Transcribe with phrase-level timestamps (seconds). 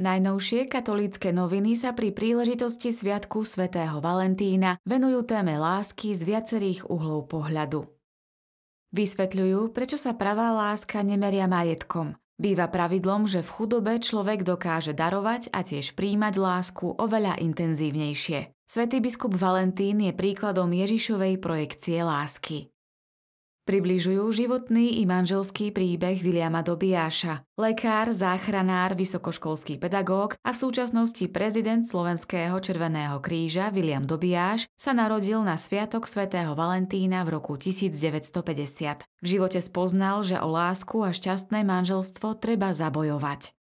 [0.00, 7.28] Najnovšie katolícke noviny sa pri príležitosti Sviatku svätého Valentína venujú téme lásky z viacerých uhlov
[7.28, 7.84] pohľadu.
[8.96, 12.16] Vysvetľujú, prečo sa pravá láska nemeria majetkom.
[12.40, 18.56] Býva pravidlom, že v chudobe človek dokáže darovať a tiež príjmať lásku oveľa intenzívnejšie.
[18.64, 22.72] Svetý biskup Valentín je príkladom Ježišovej projekcie lásky.
[23.70, 27.46] Približujú životný i manželský príbeh Viliama Dobiáša.
[27.54, 35.38] Lekár, záchranár, vysokoškolský pedagóg a v súčasnosti prezident Slovenského Červeného kríža William Dobiáš sa narodil
[35.46, 39.06] na Sviatok svätého Valentína v roku 1950.
[39.06, 43.54] V živote spoznal, že o lásku a šťastné manželstvo treba zabojovať.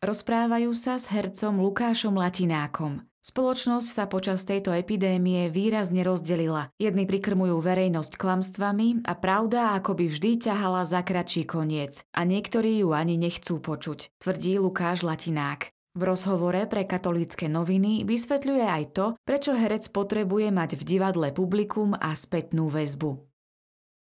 [0.00, 3.09] Rozprávajú sa s hercom Lukášom Latinákom.
[3.20, 6.72] Spoločnosť sa počas tejto epidémie výrazne rozdelila.
[6.80, 12.00] Jedni prikrmujú verejnosť klamstvami a pravda akoby vždy ťahala za kratší koniec.
[12.16, 15.68] A niektorí ju ani nechcú počuť, tvrdí Lukáš Latinák.
[15.90, 21.92] V rozhovore pre katolícke noviny vysvetľuje aj to, prečo herec potrebuje mať v divadle publikum
[21.92, 23.29] a spätnú väzbu.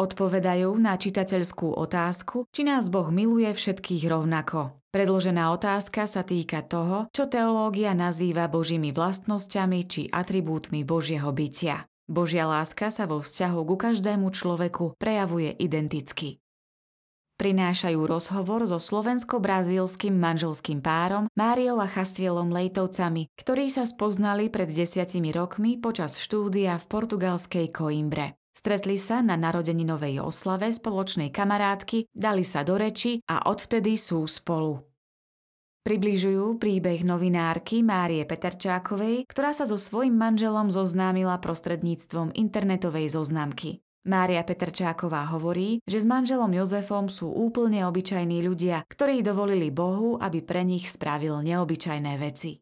[0.00, 4.80] Odpovedajú na čitateľskú otázku, či nás Boh miluje všetkých rovnako.
[4.96, 11.84] Predložená otázka sa týka toho, čo teológia nazýva božími vlastnosťami či atribútmi Božieho bytia.
[12.08, 16.40] Božia láska sa vo vzťahu ku každému človeku prejavuje identicky.
[17.36, 25.28] Prinášajú rozhovor so slovensko-brazílskym manželským párom Máriou a Chastielom Lejtovcami, ktorí sa spoznali pred desiatimi
[25.28, 28.39] rokmi počas štúdia v portugalskej Coimbre.
[28.60, 34.84] Stretli sa na narodeninovej oslave spoločnej kamarátky, dali sa do reči a odvtedy sú spolu.
[35.80, 43.80] Približujú príbeh novinárky Márie Peterčákovej, ktorá sa so svojím manželom zoznámila prostredníctvom internetovej zoznamky.
[44.04, 50.44] Mária Petrčáková hovorí, že s manželom Jozefom sú úplne obyčajní ľudia, ktorí dovolili Bohu, aby
[50.44, 52.60] pre nich spravil neobyčajné veci.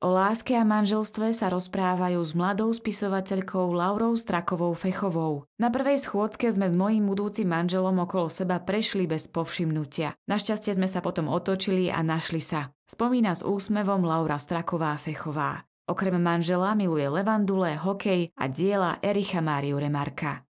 [0.00, 5.44] O láske a manželstve sa rozprávajú s mladou spisovateľkou Laurou Strakovou Fechovou.
[5.60, 10.16] Na prvej schôdke sme s mojím budúcim manželom okolo seba prešli bez povšimnutia.
[10.24, 12.72] Našťastie sme sa potom otočili a našli sa.
[12.88, 15.68] Spomína s úsmevom Laura Straková Fechová.
[15.84, 20.48] Okrem manžela miluje levandule, hokej a diela Ericha Máriu Remarka.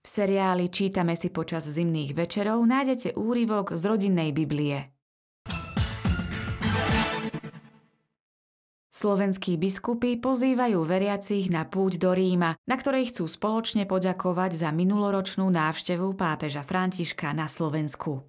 [0.00, 4.93] V seriáli Čítame si počas zimných večerov nájdete úryvok z rodinnej Biblie.
[9.04, 15.44] Slovenskí biskupy pozývajú veriacich na púť do Ríma, na ktorej chcú spoločne poďakovať za minuloročnú
[15.52, 18.24] návštevu pápeža Františka na Slovensku.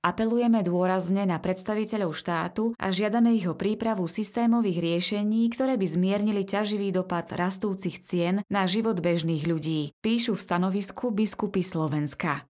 [0.00, 6.48] Apelujeme dôrazne na predstaviteľov štátu a žiadame ich o prípravu systémových riešení, ktoré by zmiernili
[6.48, 12.48] ťaživý dopad rastúcich cien na život bežných ľudí, píšu v stanovisku biskupy Slovenska.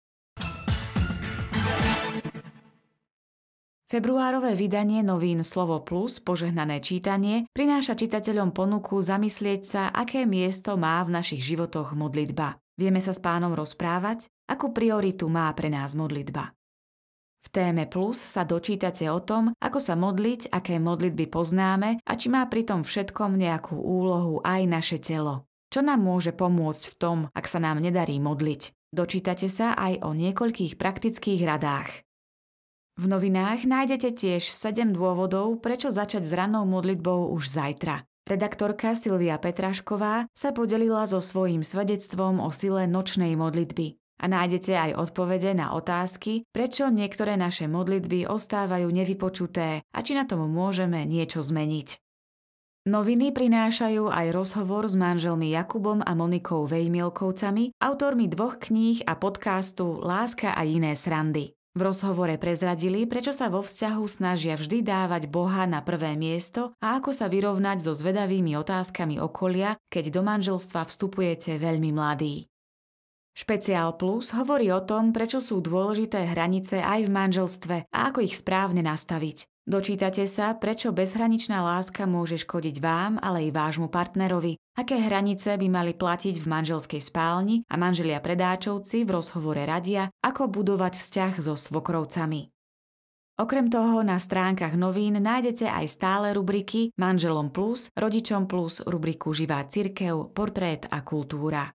[3.92, 11.04] Februárové vydanie novín Slovo Plus, požehnané čítanie, prináša čitateľom ponuku zamyslieť sa, aké miesto má
[11.04, 12.56] v našich životoch modlitba.
[12.80, 16.56] Vieme sa s pánom rozprávať, akú prioritu má pre nás modlitba.
[17.44, 22.32] V téme Plus sa dočítate o tom, ako sa modliť, aké modlitby poznáme a či
[22.32, 25.52] má pri tom všetkom nejakú úlohu aj naše telo.
[25.68, 28.72] Čo nám môže pomôcť v tom, ak sa nám nedarí modliť?
[28.96, 32.08] Dočítate sa aj o niekoľkých praktických radách.
[33.00, 38.04] V novinách nájdete tiež 7 dôvodov, prečo začať s ranou modlitbou už zajtra.
[38.28, 43.96] Redaktorka Silvia Petrašková sa podelila so svojím svedectvom o sile nočnej modlitby.
[44.22, 50.30] A nájdete aj odpovede na otázky, prečo niektoré naše modlitby ostávajú nevypočuté a či na
[50.30, 51.98] tom môžeme niečo zmeniť.
[52.86, 60.02] Noviny prinášajú aj rozhovor s manželmi Jakubom a Monikou Vejmielkovcami, autormi dvoch kníh a podcastu
[60.02, 61.54] Láska a iné srandy.
[61.72, 67.00] V rozhovore prezradili, prečo sa vo vzťahu snažia vždy dávať Boha na prvé miesto a
[67.00, 72.52] ako sa vyrovnať so zvedavými otázkami okolia, keď do manželstva vstupujete veľmi mladí.
[73.32, 78.36] Špeciál Plus hovorí o tom, prečo sú dôležité hranice aj v manželstve a ako ich
[78.36, 79.51] správne nastaviť.
[79.72, 85.68] Dočítate sa, prečo bezhraničná láska môže škodiť vám, ale i vášmu partnerovi, aké hranice by
[85.72, 91.56] mali platiť v manželskej spálni a manželia predáčovci v rozhovore radia, ako budovať vzťah so
[91.56, 92.52] svokrovcami.
[93.40, 99.64] Okrem toho na stránkach novín nájdete aj stále rubriky Manželom plus, Rodičom plus, rubriku Živá
[99.72, 101.72] cirkev, Portrét a kultúra.